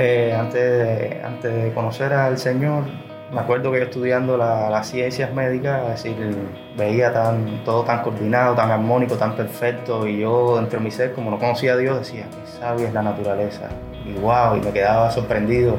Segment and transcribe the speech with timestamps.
[0.00, 2.84] Eh, antes, de, conocer al Señor,
[3.32, 6.36] me acuerdo que yo estudiando las ciencias médicas, es decir,
[6.76, 11.12] veía tan, todo tan coordinado, tan armónico, tan perfecto, y yo dentro de mi ser,
[11.12, 13.68] como no conocía a Dios, decía, qué sabia es la naturaleza,
[14.06, 15.76] y wow, y me quedaba sorprendido,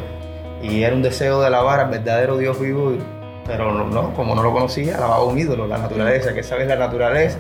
[0.62, 2.92] y era un deseo de alabar al verdadero Dios vivo,
[3.48, 7.40] pero no, como no lo conocía, alababa un ídolo, la naturaleza, que sabes la naturaleza,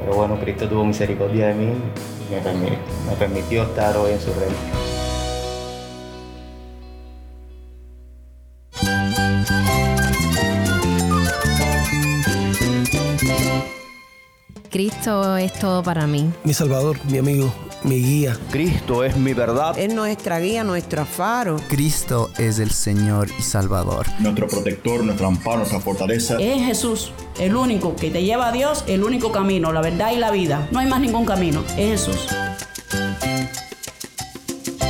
[0.00, 1.72] pero bueno, Cristo tuvo misericordia de mí
[2.28, 2.78] y me permitió,
[3.08, 4.83] me permitió estar hoy en su reino.
[14.74, 16.32] Cristo es todo para mí.
[16.42, 18.36] Mi Salvador, mi amigo, mi guía.
[18.50, 19.78] Cristo es mi verdad.
[19.78, 21.60] Es nuestra guía, nuestro faro.
[21.68, 24.04] Cristo es el Señor y Salvador.
[24.18, 26.38] Nuestro protector, nuestro amparo, nuestra fortaleza.
[26.40, 30.16] Es Jesús, el único que te lleva a Dios, el único camino, la verdad y
[30.16, 30.68] la vida.
[30.72, 32.26] No hay más ningún camino, es Jesús.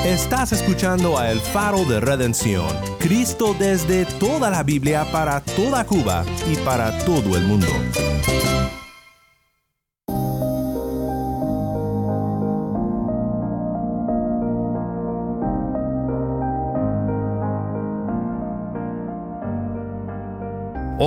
[0.07, 2.69] Estás escuchando a El Faro de Redención.
[3.01, 7.69] Cristo desde toda la Biblia para toda Cuba y para todo el mundo.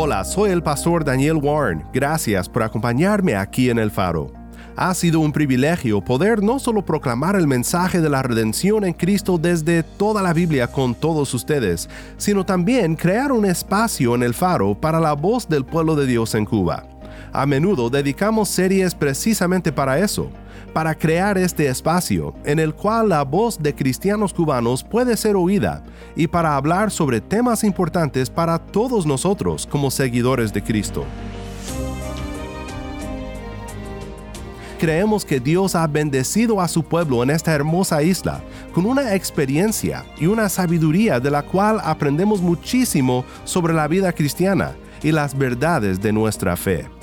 [0.08, 1.84] Hola, soy el pastor Daniel Warren.
[1.92, 4.32] Gracias por acompañarme aquí en el faro.
[4.78, 9.38] Ha sido un privilegio poder no solo proclamar el mensaje de la redención en Cristo
[9.38, 14.80] desde toda la Biblia con todos ustedes, sino también crear un espacio en el faro
[14.80, 16.86] para la voz del pueblo de Dios en Cuba.
[17.32, 20.30] A menudo dedicamos series precisamente para eso
[20.74, 25.84] para crear este espacio en el cual la voz de cristianos cubanos puede ser oída
[26.16, 31.06] y para hablar sobre temas importantes para todos nosotros como seguidores de Cristo.
[34.80, 40.06] Creemos que Dios ha bendecido a su pueblo en esta hermosa isla con una experiencia
[40.20, 46.00] y una sabiduría de la cual aprendemos muchísimo sobre la vida cristiana y las verdades
[46.00, 46.97] de nuestra fe.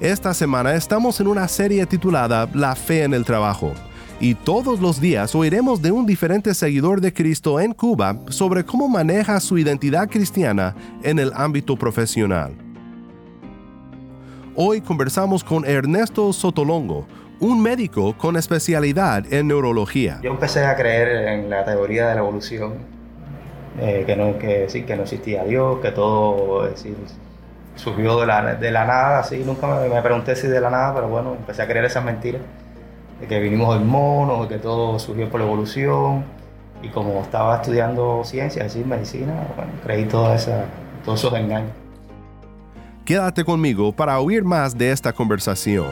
[0.00, 3.72] Esta semana estamos en una serie titulada La fe en el trabajo.
[4.20, 8.86] Y todos los días oiremos de un diferente seguidor de Cristo en Cuba sobre cómo
[8.86, 12.52] maneja su identidad cristiana en el ámbito profesional.
[14.54, 17.08] Hoy conversamos con Ernesto Sotolongo,
[17.40, 20.20] un médico con especialidad en neurología.
[20.22, 22.74] Yo empecé a creer en la teoría de la evolución,
[23.80, 26.68] eh, que, no, que, sí, que no existía Dios, que todo
[27.78, 31.08] surgió de la, de la nada, así, nunca me, pregunté si de la nada, pero
[31.08, 32.42] bueno, empecé a creer esas mentiras,
[33.20, 36.24] de que vinimos del mono, de que todo surgió por la evolución,
[36.82, 40.64] y como estaba estudiando ciencia, es medicina, bueno, creí toda esa,
[41.04, 41.70] todos esos engaños.
[43.04, 45.86] Quédate conmigo para oír más de esta conversación.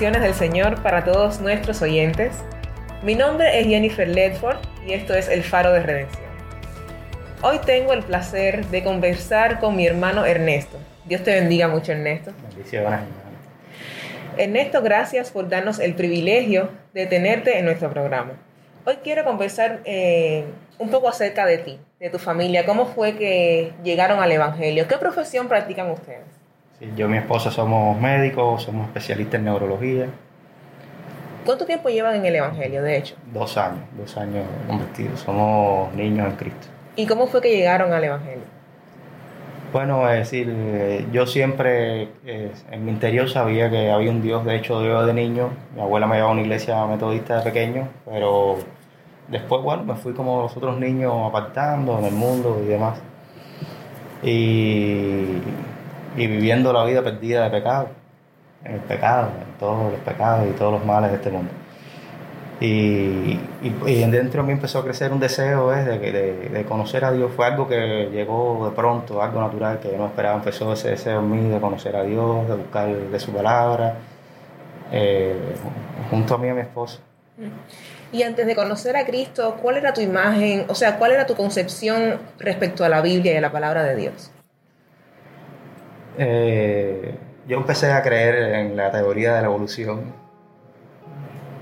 [0.00, 2.32] Bendiciones del Señor para todos nuestros oyentes.
[3.02, 4.56] Mi nombre es Jennifer Ledford
[4.86, 6.24] y esto es El Faro de Redención.
[7.42, 10.78] Hoy tengo el placer de conversar con mi hermano Ernesto.
[11.04, 12.32] Dios te bendiga mucho, Ernesto.
[12.48, 13.00] Bendiciones.
[14.38, 18.32] Ernesto, gracias por darnos el privilegio de tenerte en nuestro programa.
[18.86, 20.46] Hoy quiero conversar eh,
[20.78, 22.64] un poco acerca de ti, de tu familia.
[22.64, 24.88] ¿Cómo fue que llegaron al Evangelio?
[24.88, 26.39] ¿Qué profesión practican ustedes?
[26.96, 30.06] Yo y mi esposa somos médicos, somos especialistas en neurología.
[31.44, 33.16] ¿Cuánto tiempo llevan en el Evangelio, de hecho?
[33.32, 35.20] Dos años, dos años convertidos.
[35.20, 36.66] Somos niños en Cristo.
[36.96, 38.44] ¿Y cómo fue que llegaron al Evangelio?
[39.72, 44.44] Bueno, es decir, eh, yo siempre eh, en mi interior sabía que había un Dios,
[44.44, 47.88] de hecho yo de niño, mi abuela me llevaba a una iglesia metodista de pequeño,
[48.04, 48.58] pero
[49.28, 52.98] después, bueno, me fui como los otros niños apartando en el mundo y demás.
[54.22, 55.38] Y
[56.16, 57.88] y viviendo la vida perdida de pecado,
[58.64, 61.50] en el pecado, en todos los pecados y todos los males de este mundo.
[62.60, 65.82] Y, y, dentro de mí empezó a crecer un deseo ¿eh?
[65.82, 67.32] de, de, de, conocer a Dios.
[67.34, 70.36] Fue algo que llegó de pronto, algo natural que yo no esperaba.
[70.36, 73.94] Empezó ese deseo en mí de conocer a Dios, de buscar de su palabra,
[74.92, 75.54] eh,
[76.10, 76.98] junto a mí y a mi esposa.
[78.12, 81.36] Y antes de conocer a Cristo, ¿cuál era tu imagen, o sea, cuál era tu
[81.36, 84.30] concepción respecto a la Biblia y a la palabra de Dios?
[86.18, 87.14] Eh,
[87.46, 90.12] yo empecé a creer en la teoría de la evolución,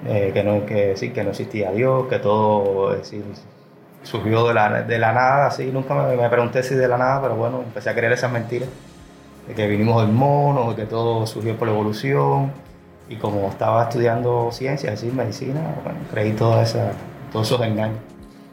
[0.06, 2.96] eh, que, no, que, no existía Dios, que todo
[4.02, 7.36] surgió de la, de la nada, así, nunca me, pregunté si de la nada, pero
[7.36, 8.68] bueno, empecé a creer esas mentiras,
[9.46, 12.52] de que vinimos del mono, que todo surgió por la evolución,
[13.10, 16.92] Y como estaba estudiando ciencias, es decir, medicina, bueno, creí toda esa,
[17.32, 17.98] todos esos engaños.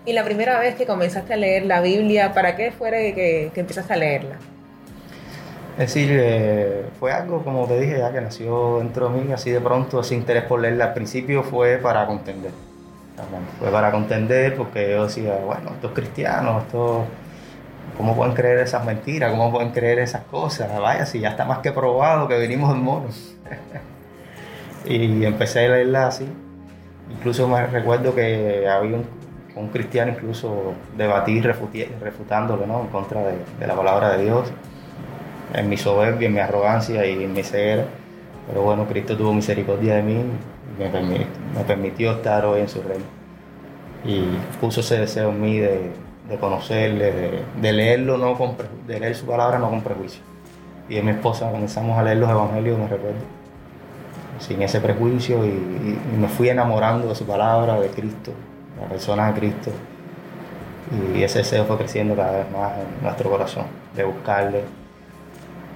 [0.05, 3.59] Y la primera vez que comenzaste a leer la Biblia, ¿para qué fue que, que
[3.59, 4.37] empezaste a leerla?
[5.77, 9.51] Es decir, eh, fue algo, como te dije, ya que nació dentro de mí, así
[9.51, 10.85] de pronto, ese interés por leerla.
[10.85, 12.51] Al principio fue para contender.
[13.59, 17.03] Fue para contender porque yo decía, bueno, estos cristianos, estos,
[17.97, 19.31] ¿cómo pueden creer esas mentiras?
[19.31, 20.69] ¿Cómo pueden creer esas cosas?
[20.79, 23.07] Vaya, si ya está más que probado que venimos en mono.
[24.85, 26.25] y empecé a leerla así.
[27.11, 28.97] Incluso me recuerdo que había
[29.55, 32.81] un, cristiano incluso debatir refutándolo ¿no?
[32.81, 34.53] en contra de la palabra de Dios
[35.53, 37.85] en mi soberbia, en mi arrogancia y en mi ceguera.
[38.47, 43.05] Pero bueno, Cristo tuvo misericordia de mí y me permitió, estar hoy en su reino.
[44.03, 44.21] Y
[44.59, 45.91] puso ese deseo en mí de,
[46.39, 48.55] conocerle, de, leerlo, no con,
[48.87, 50.21] de leer su palabra no con prejuicio.
[50.87, 53.17] Y en mi esposa comenzamos a leer los evangelios, me recuerdo,
[54.37, 58.31] sin ese prejuicio y me fui enamorando de su palabra, de Cristo,
[58.75, 59.71] de la persona de Cristo.
[61.15, 63.65] Y ese deseo fue creciendo cada vez más en nuestro corazón,
[63.95, 64.63] de buscarle,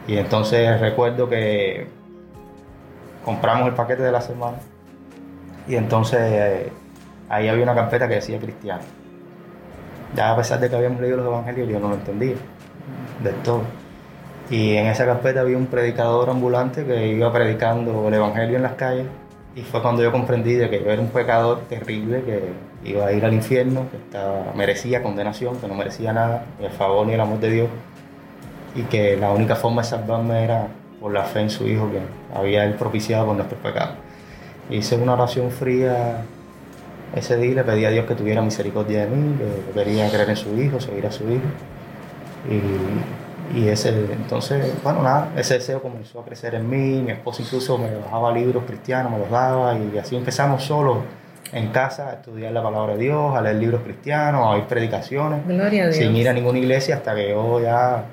[0.10, 1.86] y entonces recuerdo que
[3.24, 4.58] compramos el paquete de la semana
[5.68, 6.72] y entonces eh,
[7.30, 8.82] ahí había una carpeta que decía cristiano.
[10.16, 12.34] Ya a pesar de que habíamos leído los evangelios, yo no lo entendía
[13.24, 13.62] del todo.
[14.50, 18.74] Y en esa carpeta había un predicador ambulante que iba predicando el evangelio en las
[18.74, 19.06] calles
[19.56, 23.12] y fue cuando yo comprendí de que yo era un pecador terrible que iba a
[23.12, 24.18] ir al infierno, que
[24.58, 27.70] merecía condenación, que no merecía nada, ni el favor ni el amor de Dios
[28.76, 30.68] y que la única forma de salvarme era
[31.00, 32.00] por la fe en su Hijo que
[32.38, 33.96] había Él propiciado por nuestros pecados.
[34.70, 36.22] Hice una oración fría
[37.16, 40.30] ese día y le pedí a Dios que tuviera misericordia de mí, que quería creer
[40.30, 41.48] en su Hijo, seguir a su Hijo.
[42.50, 47.02] Y, y ese, entonces, bueno, nada, ese deseo comenzó a crecer en mí.
[47.02, 50.98] Mi esposa incluso me bajaba libros cristianos, me los daba y así empezamos solos
[51.52, 55.42] en casa a estudiar la palabra de Dios, a leer libros cristianos, a oír predicaciones,
[55.96, 58.04] sin ir a ninguna iglesia hasta que yo ya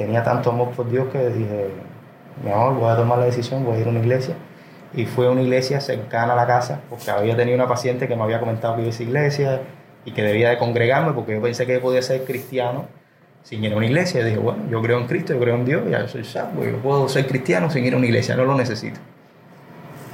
[0.00, 1.68] tenía tanto amor por Dios que dije,
[2.42, 4.34] mi amor, voy a tomar la decisión, voy a ir a una iglesia.
[4.94, 8.16] Y fue a una iglesia cercana a la casa, porque había tenido una paciente que
[8.16, 9.60] me había comentado que iba a esa iglesia
[10.04, 12.86] y que debía de congregarme, porque yo pensé que podía ser cristiano
[13.42, 14.22] sin ir a una iglesia.
[14.22, 16.78] Y dije, bueno, yo creo en Cristo, yo creo en Dios, ya soy salvo, yo
[16.78, 18.98] puedo ser cristiano sin ir a una iglesia, no lo necesito.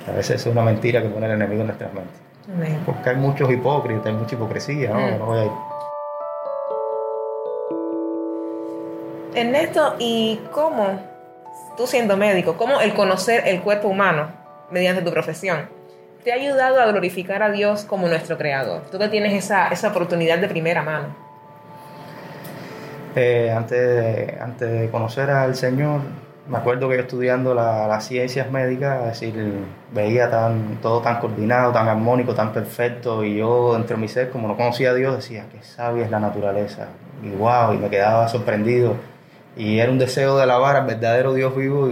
[0.09, 2.21] A veces es una mentira que pone el enemigo en nuestras mentes.
[2.85, 5.00] Porque hay muchos hipócritas, hay mucha hipocresía, ¿no?
[5.00, 5.19] Mm.
[5.19, 5.50] no voy a ir.
[9.37, 10.99] Ernesto, ¿y cómo,
[11.77, 14.29] tú siendo médico, cómo el conocer el cuerpo humano
[14.71, 15.69] mediante tu profesión
[16.25, 18.85] te ha ayudado a glorificar a Dios como nuestro creador?
[18.91, 21.15] Tú que tienes esa, esa oportunidad de primera mano.
[23.15, 26.00] Eh, antes, de, antes de conocer al Señor,
[26.49, 29.53] me acuerdo que yo estudiando las ciencias médicas, es decir,
[29.93, 34.31] veía tan, todo tan coordinado, tan armónico, tan perfecto, y yo dentro de mi ser,
[34.31, 36.87] como no conocía a Dios, decía, qué sabia es la naturaleza,
[37.23, 38.97] y wow, y me quedaba sorprendido
[39.56, 41.91] y era un deseo de alabar al verdadero Dios vivo,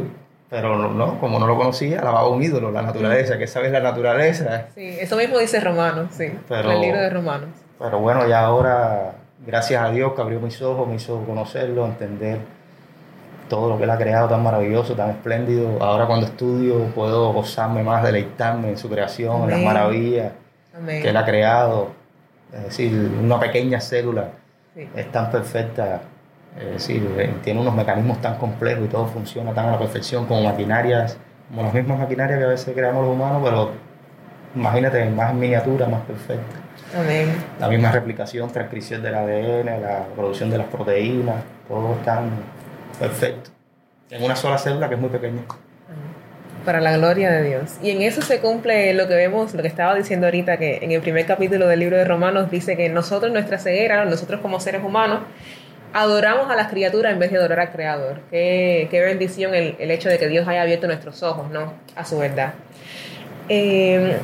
[0.50, 4.66] pero no, como no lo conocía, alababa un ídolo, la naturaleza, que sabes la naturaleza.
[4.74, 7.48] Sí, eso mismo dice Romanos, sí, el libro de Romanos.
[7.78, 9.14] Pero bueno, ya ahora,
[9.46, 12.38] gracias a Dios que abrió mis ojos, me hizo conocerlo, entender
[13.48, 15.82] todo lo que Él ha creado tan maravilloso, tan espléndido.
[15.82, 20.32] Ahora cuando estudio puedo gozarme más, deleitarme en su creación, en las maravillas
[20.86, 21.88] que Él ha creado.
[22.52, 22.92] Es decir,
[23.22, 24.28] una pequeña célula
[24.94, 26.02] es tan perfecta
[26.58, 30.26] es decir, eh, tiene unos mecanismos tan complejos y todo funciona tan a la perfección
[30.26, 31.16] como maquinarias,
[31.48, 33.70] como las mismas maquinarias que a veces creamos los humanos, pero
[34.54, 36.64] imagínate, más miniatura, más perfecta.
[37.58, 42.30] La misma replicación, transcripción del ADN, la producción de las proteínas, todo es tan
[43.00, 43.50] perfecto.
[44.10, 45.42] En una sola célula que es muy pequeña.
[46.64, 47.78] Para la gloria de Dios.
[47.82, 50.92] Y en eso se cumple lo que vemos, lo que estaba diciendo ahorita, que en
[50.92, 54.82] el primer capítulo del libro de Romanos dice que nosotros, nuestra ceguera, nosotros como seres
[54.84, 55.20] humanos,
[55.94, 58.20] adoramos a las criaturas en vez de adorar al Creador.
[58.30, 61.72] Qué, bendición el, hecho de que Dios haya abierto nuestros ojos ¿no?
[61.94, 62.54] a su verdad.
[63.48, 64.18] Eh,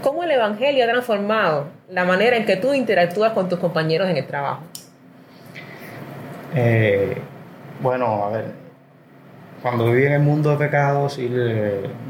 [0.00, 4.16] ¿Cómo el Evangelio ha transformado la manera en que tú interactúas con tus compañeros en
[4.16, 4.62] el trabajo?
[6.54, 7.16] Eh,
[7.80, 8.44] bueno, a ver,
[9.60, 11.28] cuando viví en el mundo de pecados y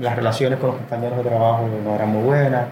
[0.01, 2.67] las relaciones con los compañeros de trabajo no eran muy buenas,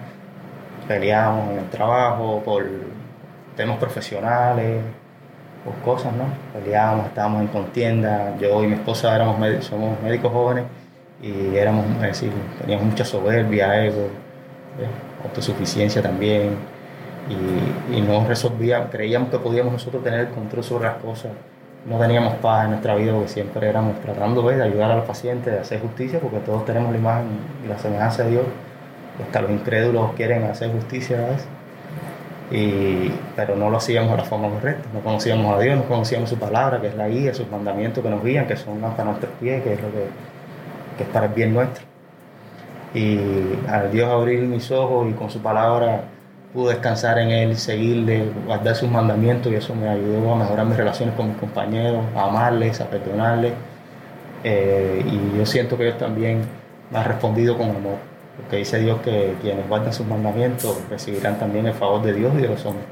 [0.87, 2.63] peleábamos en el trabajo por
[3.55, 4.83] temas profesionales,
[5.63, 6.25] pues, cosas, ¿no?
[6.53, 8.35] Peleábamos, estábamos en contienda.
[8.39, 10.65] Yo y mi esposa éramos somos médicos jóvenes
[11.21, 14.07] y éramos, es decir, teníamos mucha soberbia, ego,
[15.23, 16.55] autosuficiencia también.
[17.91, 21.31] Y, no resolvíamos, creíamos que podíamos nosotros tener el control sobre las cosas
[21.85, 25.05] no teníamos paz en nuestra vida porque siempre éramos tratando pues, de ayudar a los
[25.05, 27.27] pacientes, de hacer justicia, porque todos tenemos la imagen
[27.65, 28.43] y la semejanza de Dios.
[29.25, 31.47] Hasta los incrédulos quieren hacer justicia a veces.
[32.51, 34.89] Y, pero no lo hacíamos de la forma correcta.
[34.93, 38.09] No conocíamos a Dios, no conocíamos su palabra, que es la guía, sus mandamientos que
[38.09, 40.05] nos guían, que son para nuestros pies, que es lo que,
[40.97, 41.83] que es para el bien nuestro.
[42.93, 43.17] Y
[43.69, 46.03] al Dios abrir mis ojos y con su palabra
[46.53, 50.77] pude descansar en Él, seguirle, guardar sus mandamientos y eso me ayudó a mejorar mis
[50.77, 53.53] relaciones con mis compañeros, a amarles, a perdonarles.
[54.43, 56.41] Eh, y yo siento que Dios también
[56.89, 57.97] me ha respondido con amor,
[58.41, 62.41] porque dice Dios que quienes guardan sus mandamientos recibirán también el favor de Dios y
[62.41, 62.85] de los hombres.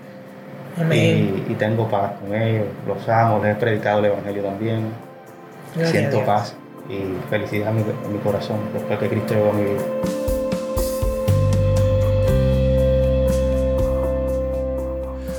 [0.79, 1.43] Amén.
[1.47, 4.87] Y, y tengo paz con ellos, los amo, les he predicado el Evangelio también.
[5.83, 6.55] Siento paz
[6.89, 9.81] y felicidad en mi, en mi corazón después que Cristo llegó a mi vida.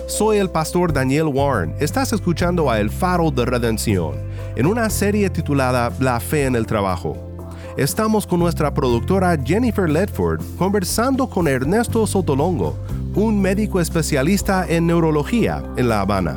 [0.07, 1.75] Soy el pastor Daniel Warren.
[1.81, 4.17] Estás escuchando a El Faro de Redención,
[4.55, 7.30] en una serie titulada La Fe en el Trabajo.
[7.77, 12.77] Estamos con nuestra productora Jennifer Ledford conversando con Ernesto Sotolongo,
[13.15, 16.37] un médico especialista en neurología en La Habana.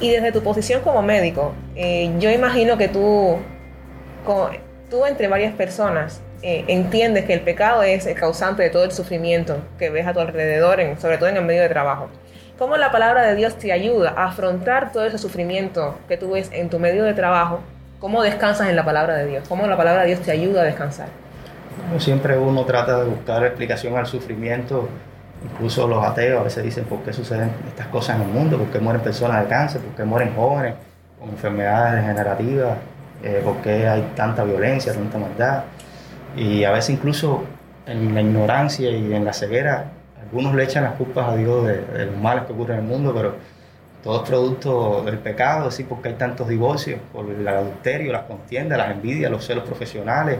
[0.00, 3.36] Y desde tu posición como médico, eh, yo imagino que tú,
[4.88, 8.92] tú entre varias personas, eh, entiendes que el pecado es el causante de todo el
[8.92, 12.08] sufrimiento que ves a tu alrededor, en- sobre todo en el medio de trabajo.
[12.56, 16.48] ¿Cómo la palabra de Dios te ayuda a afrontar todo ese sufrimiento que tú ves
[16.52, 17.58] en tu medio de trabajo?
[17.98, 19.44] ¿Cómo descansas en la palabra de Dios?
[19.48, 21.08] ¿Cómo la palabra de Dios te ayuda a descansar?
[21.98, 24.88] Siempre uno trata de buscar explicación al sufrimiento,
[25.44, 28.68] incluso los ateos a veces dicen por qué suceden estas cosas en el mundo, por
[28.68, 30.74] qué mueren personas de cáncer, por qué mueren jóvenes
[31.18, 32.78] con enfermedades degenerativas,
[33.22, 35.62] eh, por qué hay tanta violencia, tanta maldad.
[36.36, 37.44] Y a veces incluso
[37.86, 42.06] en la ignorancia y en la ceguera, algunos le echan las culpas a Dios de,
[42.06, 43.34] los males que ocurren en el mundo, pero
[44.02, 48.78] todo es producto del pecado, así porque hay tantos divorcios, por el adulterio, las contiendas,
[48.78, 50.38] las envidias, los celos profesionales,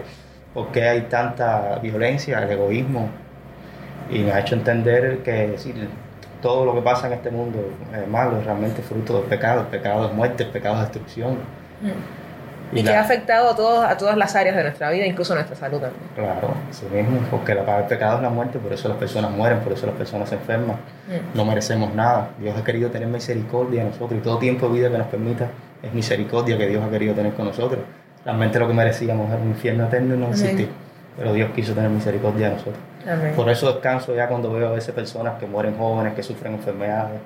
[0.52, 3.08] porque hay tanta violencia, el egoísmo.
[4.10, 5.74] Y me ha hecho entender que sí,
[6.42, 7.58] todo lo que pasa en este mundo
[7.92, 9.62] es malo, es realmente fruto del pecado.
[9.62, 11.38] El pecado es muerte, el pecado es destrucción.
[12.72, 15.34] Y, que la- ha afectado a, todos, a todas las áreas de nuestra vida, incluso
[15.34, 16.02] nuestra salud también.
[16.16, 19.30] Claro, así mismo, porque la paga del pecado es la muerte, por eso las personas
[19.30, 20.76] mueren, por eso las personas se enferman.
[21.34, 22.30] No merecemos nada.
[22.40, 25.48] Dios ha querido tener misericordia de nosotros y todo tiempo de vida que nos permita
[25.82, 27.80] es misericordia que Dios ha querido tener con nosotros.
[28.24, 30.68] Realmente lo que merecíamos era un infierno eterno y no existir.
[31.16, 32.76] Pero Dios quiso tener misericordia de nosotros.
[33.08, 33.32] Amén.
[33.36, 37.20] Por eso descanso ya cuando veo a veces personas que mueren jóvenes, que sufren enfermedades.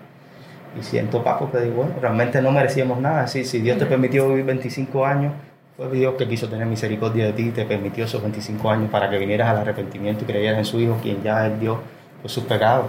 [0.78, 3.26] Y siento paz porque digo, bueno, realmente no merecíamos nada.
[3.26, 5.32] Sí, si Dios te permitió vivir 25 años,
[5.76, 9.10] fue Dios que quiso tener misericordia de ti y te permitió esos 25 años para
[9.10, 11.78] que vinieras al arrepentimiento y creyeras en su Hijo, quien ya es Dios
[12.20, 12.86] por sus pecados.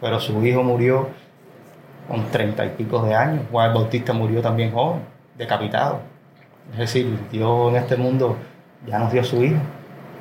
[0.00, 1.08] Pero su Hijo murió
[2.08, 3.44] con 30 y pico de años.
[3.50, 5.02] Juan el Bautista murió también joven,
[5.36, 6.00] decapitado.
[6.72, 8.36] Es decir, Dios en este mundo
[8.86, 9.58] ya nos dio a su Hijo,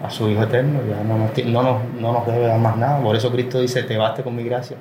[0.03, 3.01] a su Hijo eterno, ya no nos, no nos, no nos debe dar más nada.
[3.01, 4.77] Por eso Cristo dice, te baste con mi gracia,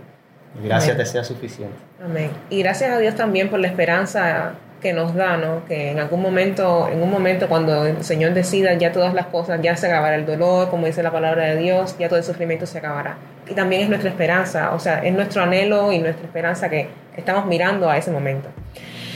[0.55, 1.05] mi gracia Amén.
[1.05, 1.77] te sea suficiente.
[2.03, 2.31] Amén.
[2.49, 5.65] Y gracias a Dios también por la esperanza que nos da, ¿no?
[5.67, 9.61] Que en algún momento, en un momento cuando el Señor decida ya todas las cosas,
[9.63, 12.67] ya se acabará el dolor, como dice la palabra de Dios, ya todo el sufrimiento
[12.67, 13.17] se acabará.
[13.49, 17.47] Y también es nuestra esperanza, o sea, es nuestro anhelo y nuestra esperanza que estamos
[17.47, 18.49] mirando a ese momento.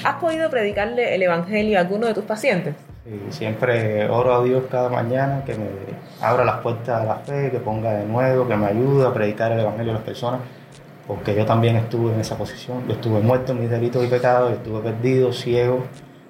[0.05, 2.75] ¿Has podido predicarle el Evangelio a alguno de tus pacientes?
[3.07, 5.67] Y siempre oro a Dios cada mañana que me
[6.21, 9.53] abra las puertas de la fe, que ponga de nuevo, que me ayude a predicar
[9.53, 10.41] el Evangelio a las personas,
[11.07, 12.87] porque yo también estuve en esa posición.
[12.87, 15.85] Yo estuve muerto en mis delitos y pecados, yo estuve perdido, ciego,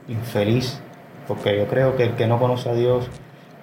[0.08, 0.80] infeliz,
[1.28, 3.08] porque yo creo que el que no conoce a Dios,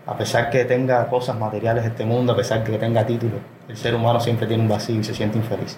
[0.05, 3.77] a pesar que tenga cosas materiales de este mundo, a pesar que tenga títulos, el
[3.77, 5.77] ser humano siempre tiene un vacío y se siente infeliz.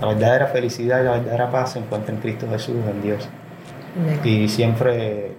[0.00, 3.28] La verdadera felicidad y la verdadera paz se encuentra en Cristo Jesús, en Dios
[4.24, 5.32] y siempre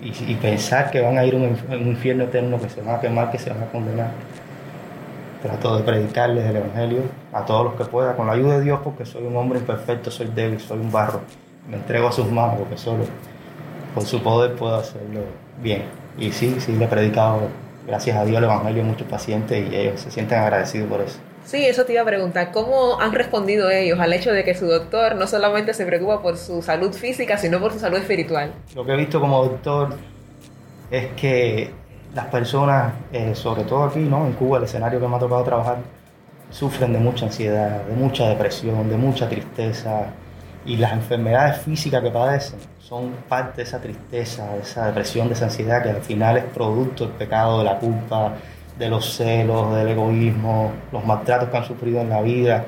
[0.00, 2.96] y, y pensar que van a ir a un, un infierno eterno que se van
[2.96, 4.10] a quemar que se van a condenar
[5.46, 8.80] trato de predicarles el evangelio a todos los que pueda con la ayuda de Dios
[8.82, 11.20] porque soy un hombre imperfecto soy débil soy un barro
[11.68, 13.04] me entrego a sus manos porque solo
[13.94, 15.20] por su poder puedo hacerlo
[15.62, 15.84] bien
[16.18, 17.40] y sí sí le he predicado
[17.86, 21.18] gracias a Dios el evangelio a muchos pacientes y ellos se sienten agradecidos por eso
[21.46, 22.50] Sí, eso te iba a preguntar.
[22.50, 26.36] ¿Cómo han respondido ellos al hecho de que su doctor no solamente se preocupa por
[26.36, 28.52] su salud física, sino por su salud espiritual?
[28.74, 29.90] Lo que he visto como doctor
[30.90, 31.70] es que
[32.16, 34.26] las personas, eh, sobre todo aquí, ¿no?
[34.26, 35.76] En Cuba, el escenario que me ha tocado trabajar,
[36.50, 40.06] sufren de mucha ansiedad, de mucha depresión, de mucha tristeza,
[40.64, 45.34] Y las enfermedades físicas que padecen son parte de esa tristeza, de esa depresión, de
[45.34, 48.32] esa ansiedad que al final es producto del pecado, de la culpa,
[48.76, 52.64] de los celos, del egoísmo, los maltratos que han sufrido en la vida,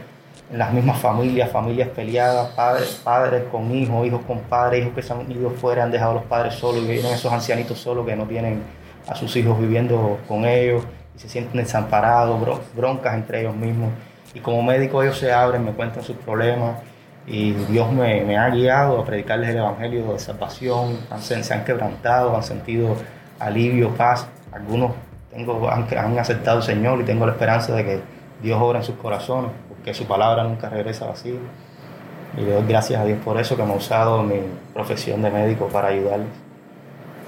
[0.53, 5.03] en las mismas familias, familias peleadas, padres, padres con hijos, hijos con padres, hijos que
[5.03, 8.07] se han ido fuera, han dejado a los padres solos y vienen esos ancianitos solos
[8.07, 8.63] que no tienen
[9.09, 10.85] a sus hijos viviendo con ellos
[11.17, 12.41] y se sienten desamparados,
[12.75, 13.91] broncas entre ellos mismos.
[14.35, 16.79] Y como médico ellos se abren, me cuentan sus problemas
[17.27, 22.37] y Dios me, ha guiado a predicarles el Evangelio de salvación, han, se han quebrantado,
[22.37, 22.97] han sentido
[23.39, 24.27] alivio, paz.
[24.53, 24.93] Algunos
[25.31, 28.01] tengo, han, han aceptado al Señor y tengo la esperanza de que
[28.43, 31.35] Dios obra en sus corazones, porque su palabra nunca regresa vacía.
[32.37, 34.41] Y le doy gracias a Dios por eso, que me ha usado mi
[34.73, 36.29] profesión de médico para ayudarles.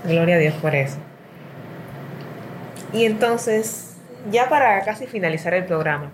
[0.04, 0.98] Gloria a Dios por eso.
[2.92, 3.94] Y entonces,
[4.30, 6.10] ya para casi finalizar el programa,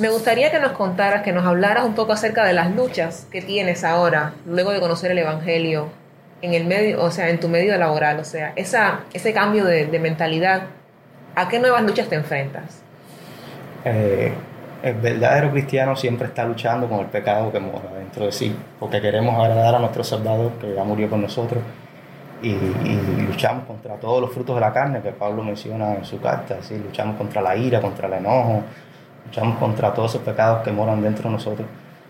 [0.00, 3.42] me gustaría que nos contaras, que nos hablaras un poco acerca de las luchas que
[3.42, 5.88] tienes ahora, luego de conocer el Evangelio,
[6.42, 9.86] en el medio, o sea, en tu medio laboral, o sea, esa, ese cambio de,
[9.98, 10.62] mentalidad,
[11.34, 12.82] ¿a qué nuevas luchas te enfrentas?
[13.84, 14.32] Eh,
[14.82, 19.00] el verdadero cristiano siempre está luchando con el pecado que mora dentro de sí, porque
[19.00, 21.62] queremos agradar a nuestro Salvador que ya murió con nosotros
[22.42, 22.54] y,
[23.26, 26.76] luchamos contra todos los frutos de la carne que Pablo menciona en su carta, ¿sí?
[26.78, 28.62] luchamos contra la ira, contra el enojo,
[29.26, 31.66] luchamos contra todos esos pecados que moran dentro de nosotros.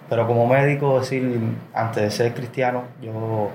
[0.08, 1.38] Pero como médico, decir,
[1.72, 3.50] antes de ser cristiano, yo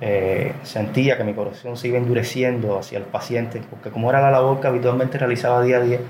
[0.00, 4.30] eh, sentía que mi corazón se iba endureciendo hacia el paciente, porque como era la
[4.30, 6.00] labor que habitualmente realizaba día a día,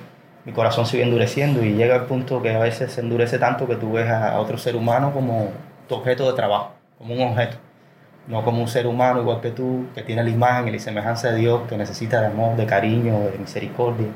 [0.45, 3.67] mi corazón se iba endureciendo y llega al punto que a veces se endurece tanto
[3.67, 5.51] que tú ves a otro ser humano como
[5.89, 7.59] tu objeto de trabajo, como un objeto,
[8.29, 11.31] no como un ser humano igual que tú, que tiene la imagen y la semejanza
[11.31, 14.07] de Dios, que necesita de amor, de cariño, de misericordia,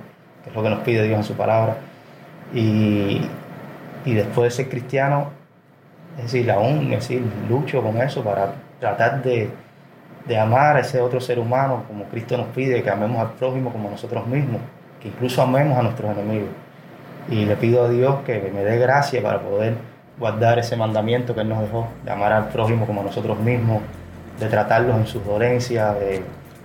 [0.44, 1.76] que es lo que nos pide Dios en su palabra.
[2.52, 3.22] Y,
[4.04, 5.30] y después de ser cristiano,
[6.18, 9.50] es decir, aún decir, lucho con eso para tratar de,
[10.26, 13.72] de amar a ese otro ser humano como Cristo nos pide, que amemos al prójimo
[13.72, 14.60] como nosotros mismos,
[15.00, 16.50] que incluso amemos a nuestros enemigos.
[17.30, 19.74] Y le pido a Dios que me dé gracia para poder
[20.18, 23.80] guardar ese mandamiento que Él nos dejó, de amar al prójimo como nosotros mismos,
[24.38, 26.22] de tratarlos en sus dolencias, de,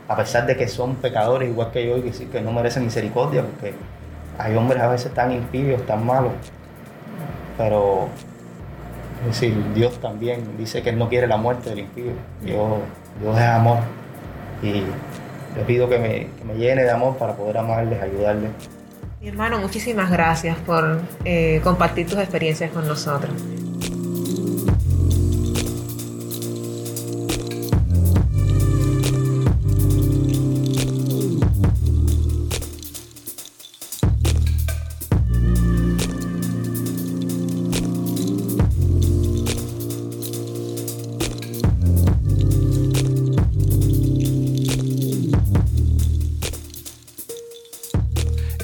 [0.08, 3.44] a pesar de que son pecadores igual que yo y que, que no merecen misericordia,
[3.44, 3.74] porque
[4.38, 6.32] hay hombres a veces tan impíos, tan malos,
[7.58, 8.08] pero
[9.22, 12.80] es decir, Dios también dice que Él no quiere la muerte del impío, Dios,
[13.20, 13.80] Dios es amor
[14.62, 14.84] y
[15.56, 18.52] le pido que me, que me llene de amor para poder amarles, ayudarles.
[19.20, 23.34] Mi hermano, muchísimas gracias por eh, compartir tus experiencias con nosotros.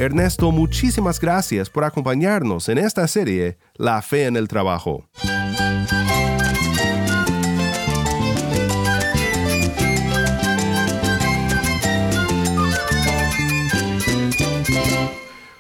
[0.04, 5.08] Ernesto, muchísimas gracias por acompañarnos en esta serie La fe en el trabajo.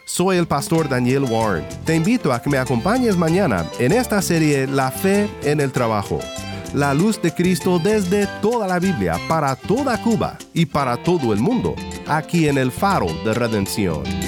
[0.03, 1.65] Soy el pastor Daniel Warren.
[1.85, 6.19] Te invito a que me acompañes mañana en esta serie La fe en el trabajo.
[6.73, 11.39] La luz de Cristo desde toda la Biblia, para toda Cuba y para todo el
[11.39, 11.75] mundo,
[12.07, 14.22] aquí en el faro de redención.